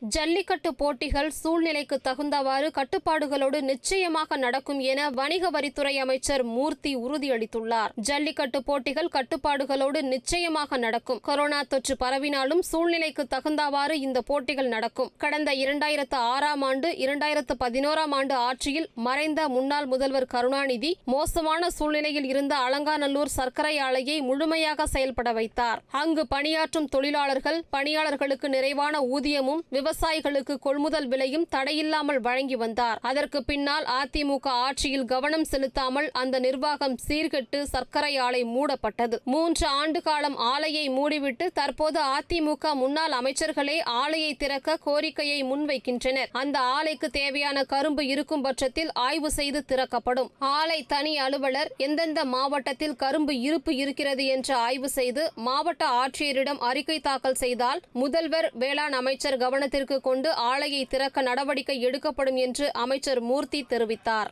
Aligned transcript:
ஜல்லிக்கட்டு 0.00 0.70
போட்டிகள் 0.74 1.28
சூழ்நிலைக்கு 1.40 1.96
தகுந்தவாறு 2.04 2.68
கட்டுப்பாடுகளோடு 2.78 3.60
நிச்சயமாக 3.60 4.36
நடக்கும் 4.36 4.80
என 4.92 5.10
வணிக 5.10 5.50
வரித்துறை 5.50 5.92
அமைச்சர் 6.04 6.42
மூர்த்தி 6.44 6.92
உறுதியளித்துள்ளார். 6.96 7.92
ஜல்லிக்கட்டு 8.08 8.62
போட்டிகள் 8.62 9.10
கட்டுப்பாடுகளோடு 9.12 10.00
நிச்சயமாக 10.02 10.76
நடக்கும். 10.76 11.20
கொரோனா 11.20 11.60
தொற்று 11.68 11.96
பரவினாலும் 12.00 12.62
சூழ்நிலைக்கு 12.70 13.26
தகுந்தவாறு 13.34 13.92
இந்த 14.06 14.22
போட்டிகள் 14.30 14.66
நடக்கும். 14.66 15.12
கடந்த 15.16 15.52
இரண்டாயிரத்து 15.52 16.18
ஆறாம் 16.32 16.62
ஆண்டு 16.62 16.90
இரண்டாயிரத்து 17.04 17.56
பதினோராம் 17.64 18.16
ஆண்டு 18.18 18.34
ஆட்சியில் 18.34 18.88
மறைந்த 18.94 19.48
முன்னாள் 19.48 19.86
முதல்வர் 19.86 20.28
கருணாநிதி 20.34 20.96
மோசமான 21.04 21.70
சூழ்நிலையில் 21.70 22.24
இருந்த 22.24 22.56
அலங்காநல்லூர் 22.56 23.32
சர்க்கரை 23.38 23.78
ஆலையை 23.78 24.18
முழுமையாக 24.22 24.86
செயல்பட 24.86 25.32
வைத்தார். 25.32 25.82
அங்கு 26.02 26.26
பணியாற்றும் 26.26 26.90
தொழிலாளர்கள் 26.96 27.62
பணியாளர்களுக்கு 27.70 28.48
நிறைவான 28.48 29.00
ஊதியமும் 29.14 29.64
விவசாயிகளுக்கு 29.92 30.54
கொள்முதல் 30.66 31.06
விலையும் 31.12 31.46
தடையில்லாமல் 31.54 32.20
வழங்கி 32.26 32.56
வந்தார். 32.62 32.98
அதற்கு 33.08 33.38
பின்னால் 33.48 33.86
அதிமுக 33.96 34.46
ஆட்சியில் 34.66 35.04
கவனம் 35.04 35.44
செலுத்தாமல் 35.50 36.08
அந்த 36.20 36.36
நிர்வாகம் 36.44 36.94
சீர்கெட்டு 37.06 37.58
சர்க்கரை 37.72 38.12
ஆலை 38.26 38.42
மூடப்பட்டது. 38.54 39.16
மூன்று 39.32 39.66
ஆண்டு 39.80 40.00
காலம் 40.02 40.36
ஆலையை 40.52 40.84
மூடிவிட்டு 40.98 41.46
தற்போது 41.58 42.00
அதிமுக 42.16 42.74
முன்னாள் 42.82 43.16
அமைச்சர்களே 43.18 43.76
ஆலையை 44.02 44.30
திறக்க 44.42 44.78
கோரிக்கையை 44.86 45.38
முன்வைக்கின்றனர். 45.50 46.30
அந்த 46.42 46.58
ஆலைக்கு 46.78 47.10
தேவையான 47.18 47.64
கரும்பு 47.74 48.04
இருக்கும் 48.12 48.44
பட்சத்தில் 48.46 48.92
ஆய்வு 49.06 49.32
செய்து 49.38 49.62
திறக்கப்படும். 49.72 50.30
ஆலை 50.38 50.80
தனி 50.94 51.14
அலுவலர் 51.26 51.72
எந்தெந்த 51.88 52.24
மாவட்டத்தில் 52.36 52.98
கரும்பு 53.04 53.36
இருப்பு 53.48 53.74
இருக்கிறது 53.82 54.26
என்று 54.36 54.54
ஆய்வு 54.68 54.90
செய்து 54.98 55.24
மாவட்ட 55.48 55.84
ஆட்சியரிடம் 56.02 56.64
அறிக்கை 56.70 56.98
தாக்கல் 57.10 57.40
செய்தால் 57.44 57.82
முதல்வர் 58.02 58.50
வேளாண் 58.64 58.98
அமைச்சர் 59.02 59.40
கவனத்திற்கு 59.72 60.00
கொண்டு 60.00 60.30
ஆலையை 60.36 60.80
திறக்க 60.88 61.22
நடவடிக்கை 61.22 61.76
எடுக்கப்படும் 61.80 62.36
என்று 62.36 62.66
அமைச்சர் 62.72 63.20
மூர்த்தி 63.20 63.60
தெரிவித்தார். 63.68 64.28